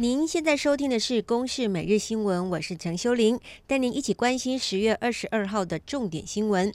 [0.00, 6.72] 您现在收听的是《公视每日新闻》，我是陈修玲，带您一起关心十月二十二号的重点新闻。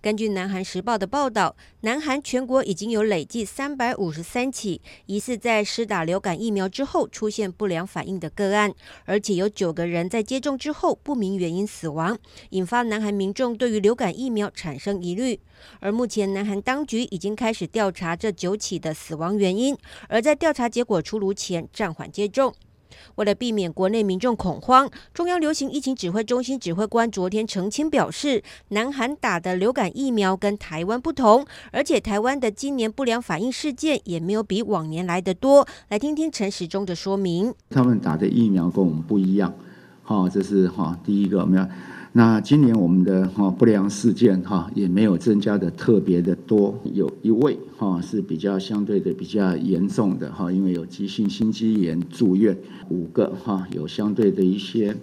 [0.00, 8.72] 根据南韩时报的报道，南韩全国已经有累计三百五十三起疑似在施打流感疫苗之后出现不良反应的个案，
[9.04, 12.18] 而且有九个人在接种之后不明原因死亡，
[12.50, 15.40] 引发南韩民众对于流感疫苗产生疑虑。
[15.80, 19.76] 而目前，南韩当局已经开始调查这九起的死亡原因，
[20.08, 22.54] 而在调查结果出炉前暂缓接种。
[23.16, 35.66] 为了避免国内民众恐慌，中央流行疫情指挥中心指挥官昨天澄清表示，南韩打的流感疫苗跟台湾不同，而且台湾的今年不良反应事件也没有比往年来得多。
[35.88, 37.54] 来听听陈时中的说明。
[37.70, 39.52] 他们打的疫苗跟我们不一样，
[40.02, 41.68] 好，这是哈第一个我们要。
[42.12, 52.56] 那今年我们的哈不良事件哈也没有增加的特别的多，有一位哈是比较相对的比较严重的哈，因为有急性心肌炎住院，
[52.88, 54.96] 五个哈有相对的一些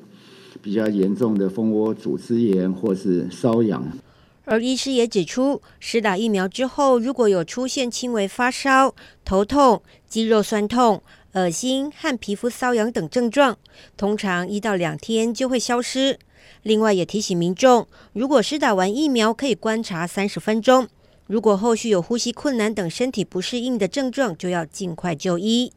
[0.61, 3.85] 比较严重的蜂窝组织炎或是瘙痒。
[4.43, 11.01] 而医师也指出，施打疫苗之后，如果有出现轻微发烧、头痛、肌肉酸痛、
[11.35, 13.57] 恶心和皮肤瘙痒等症状，
[13.97, 16.17] 通常一到两天就会消失。
[16.63, 20.87] 另外也提醒民众，如果是打完疫苗，可以观察三十分钟。
[21.27, 25.73] 如果后续有呼吸困难等身体不适应的症状，就要尽快就医。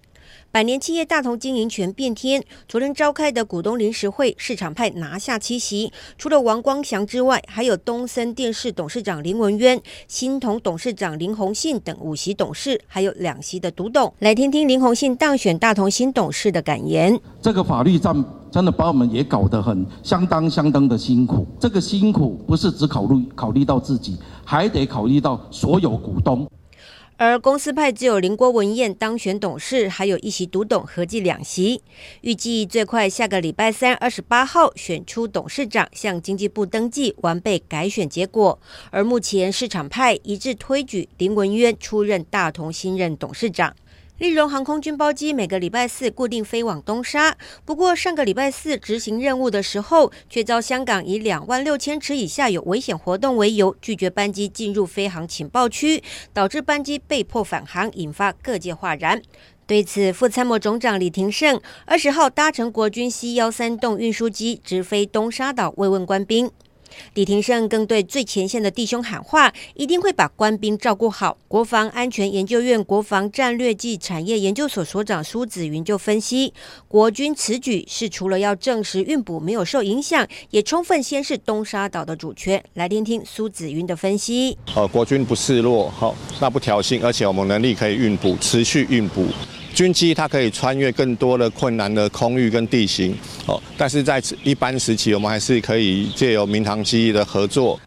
[0.50, 14.12] 百年企业大同经营权变天，昨天召开的股东临时会，市场派拿下七席，除了王光祥之外，还有东森电视董事长林文渊、新同董事长林宏信等五席董事，还有两席的独董。
[14.20, 21.46] 来听听林宏信当选大同新董事的感言：这个法律战真的把我们也搞得很相当相当的辛苦。
[21.60, 26.48] 这个辛苦不是只考虑考虑到自己，还得考虑到所有股东。
[27.18, 31.82] 而公司派只有林郭文燕当选董事，还有一席独董，合计两席。
[32.20, 38.60] 预计最快下个礼拜三二十八号选出董事长，向经济部登记完备改选结果。
[38.92, 43.74] 而目前市场派一致推举林文渊出任大同新任董事长。
[44.18, 56.02] 立荣航空军包机每个礼拜四固定飞往东沙，不过上个礼拜四执行任务的时候，却遭香港以两万六千尺以下有危险活动为由，拒绝班机进入飞航情报区，
[56.32, 59.22] 导致班机被迫返航，引发各界哗然。
[59.68, 66.50] 对此，副参谋总长李廷胜二十号搭乘国军 C 幺三栋运输机直飞东沙岛慰问官兵。
[67.14, 71.36] 李廷胜更对最前线的弟兄喊话，一定会把官兵照顾好。
[71.48, 76.52] 国防安全研究院国防战略暨产业研究所所长苏子云就分析，
[76.86, 82.62] 国军此举是除了要证实运补没有受影响，也充分宣示东沙岛的主权。
[82.74, 84.56] 来听听苏子云的分析。
[84.74, 89.26] 呃，国军不示弱，好，那不挑衅，而且我们能力可以运补，持续运补。
[89.78, 93.16] 军机它可以穿越更多的困难的空域跟地形，
[93.46, 97.78] 哦，但是在一般时期，我们还是可以借由民航机的合作。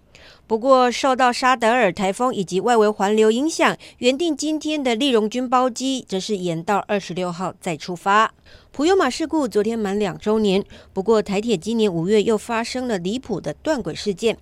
[0.47, 8.33] 不过，受到沙德尔台风以及外围环流影响，原定今天的利荣军包机则是延到二十六号再出发。
[8.71, 10.63] 普悠玛事故昨天满两周年，
[10.93, 14.37] 不过台铁今年五月又发生了离谱的断轨事件。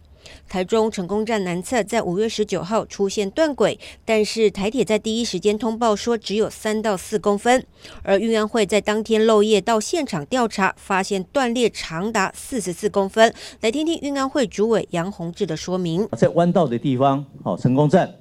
[0.48, 7.66] 台中成功站南侧在五月十九号出现断轨，但是台铁在第一时间通报说只有三到四公分，
[8.04, 13.34] 而运安会在当天漏夜到现场调查，发现断裂长达四十四公分。
[13.62, 18.16] 来听听运安会主委杨宏志的说明：在弯道的地方，好，成功站，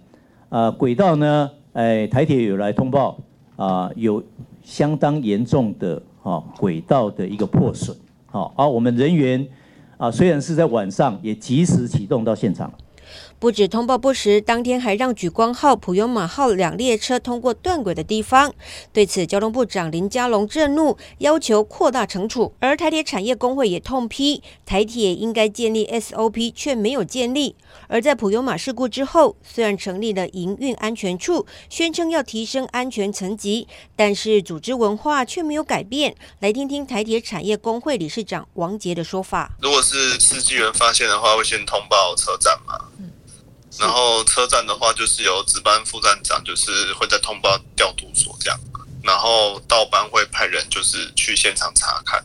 [0.48, 3.18] 啊，轨道呢，哎，台铁有来通报，
[3.56, 4.22] 啊，有
[4.62, 9.48] 相当严重的，哈，轨道的一个破损，好，而我们人员。
[9.98, 12.72] 啊，虽然是在晚上，也及时启动到现场。
[13.38, 18.52] 不止通报不实，当天还让举光号、普悠玛号两列车通过断轨的地方。
[18.92, 22.52] 对此，交通部长林佳龙震怒，要求扩大惩处。
[22.58, 27.54] 而台铁产业工会也痛批，台铁应该建立 SOP，却没有建立。
[27.86, 36.16] 而在普悠玛事故之后，虽然成立了营运安全处，宣称要提升安全层级，但是组织文化却没有改变。
[36.40, 42.86] 来听听台铁产业工会理事长王杰的说法：如果是司机员发现的话，会先通报车站吗？
[43.78, 48.58] 然后车站的话，就是由值班副站长，就是会在通报调度所这样。
[49.02, 52.22] 然后到班会派人就是去现场查看。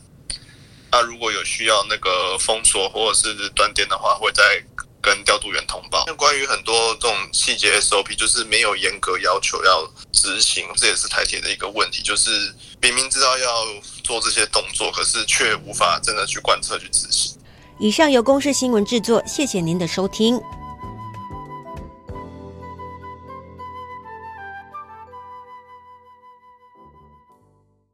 [0.90, 4.62] 那如果有需要那个封锁或者是断电的话，会再
[5.00, 6.04] 跟调度员通报。
[6.06, 13.66] 那关于很多这种细节 SOP，就是没有严格要求要执行，这也是台铁的一个问题，就是明明知道要
[14.02, 17.36] 做这些动作，可是却无法真的去贯彻去执行。
[17.78, 20.40] 以上由公视新闻制作，谢谢您的收听。